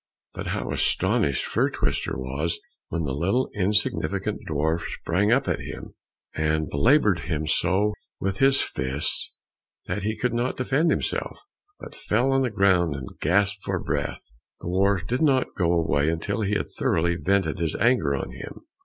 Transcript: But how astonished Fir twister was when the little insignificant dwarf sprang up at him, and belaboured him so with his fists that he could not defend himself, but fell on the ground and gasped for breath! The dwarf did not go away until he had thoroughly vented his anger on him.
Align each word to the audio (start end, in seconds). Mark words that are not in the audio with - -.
But 0.33 0.47
how 0.47 0.71
astonished 0.71 1.45
Fir 1.45 1.69
twister 1.69 2.17
was 2.17 2.59
when 2.89 3.03
the 3.03 3.13
little 3.13 3.51
insignificant 3.53 4.41
dwarf 4.49 4.81
sprang 4.87 5.31
up 5.31 5.47
at 5.47 5.59
him, 5.59 5.93
and 6.33 6.71
belaboured 6.71 7.19
him 7.19 7.45
so 7.45 7.93
with 8.19 8.39
his 8.39 8.61
fists 8.61 9.35
that 9.85 10.01
he 10.01 10.17
could 10.17 10.33
not 10.33 10.57
defend 10.57 10.89
himself, 10.89 11.37
but 11.79 11.93
fell 11.93 12.31
on 12.31 12.41
the 12.41 12.49
ground 12.49 12.95
and 12.95 13.09
gasped 13.19 13.61
for 13.63 13.77
breath! 13.77 14.23
The 14.61 14.69
dwarf 14.69 15.05
did 15.05 15.21
not 15.21 15.53
go 15.55 15.71
away 15.71 16.09
until 16.09 16.41
he 16.41 16.55
had 16.55 16.69
thoroughly 16.75 17.15
vented 17.15 17.59
his 17.59 17.75
anger 17.75 18.15
on 18.15 18.31
him. 18.31 18.61